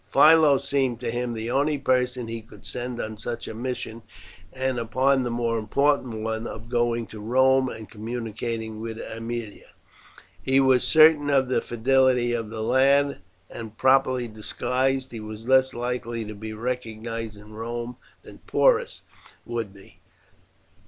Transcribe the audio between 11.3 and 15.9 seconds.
the fidelity of the lad, and, properly disguised, he was less